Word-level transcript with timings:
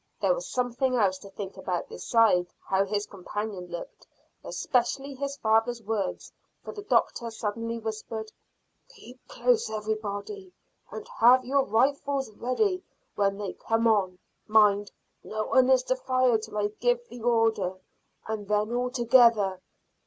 There 0.19 0.33
was 0.33 0.47
something 0.47 0.95
else 0.95 1.19
to 1.19 1.29
think 1.29 1.57
about 1.57 1.87
beside 1.87 2.47
how 2.67 2.85
his 2.85 3.05
companion 3.05 3.67
looked, 3.67 4.07
especially 4.43 5.13
his 5.13 5.37
father's 5.37 5.83
words, 5.83 6.33
for 6.63 6.71
the 6.73 6.81
doctor 6.81 7.29
suddenly 7.29 7.77
whispered 7.77 8.31
"Keep 8.89 9.27
close 9.27 9.69
everybody, 9.69 10.53
and 10.89 11.07
have 11.19 11.45
your 11.45 11.65
rifles 11.65 12.31
ready 12.31 12.83
when 13.13 13.37
they 13.37 13.53
come 13.53 13.85
on. 13.85 14.17
Mind, 14.47 14.91
no 15.23 15.45
one 15.45 15.69
is 15.69 15.83
to 15.83 15.95
fire 15.95 16.39
till 16.39 16.57
I 16.57 16.69
give 16.79 17.07
the 17.07 17.21
order, 17.21 17.75
and 18.27 18.47
then 18.47 18.71
all 18.73 18.89
together. 18.89 19.61